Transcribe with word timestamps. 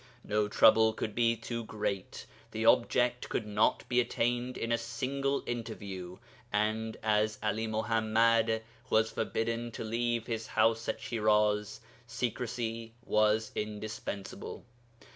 No 0.23 0.47
trouble 0.47 0.93
could 0.93 1.13
be 1.13 1.35
too 1.35 1.63
great; 1.63 2.25
the 2.49 2.65
object 2.65 3.29
could 3.29 3.45
not 3.45 3.87
be 3.87 3.99
attained 4.01 4.57
in 4.57 4.71
a 4.71 4.77
single 4.79 5.43
interview, 5.45 6.17
and 6.51 6.97
as 7.03 7.37
'Ali 7.43 7.67
Muḥammad 7.67 8.61
was 8.89 9.11
forbidden 9.11 9.69
to 9.73 9.83
leave 9.83 10.25
his 10.25 10.47
house 10.47 10.89
at 10.89 10.99
Shiraz, 10.99 11.81
secrecy 12.07 12.95
was 13.05 13.51
indispensable. 13.53 14.65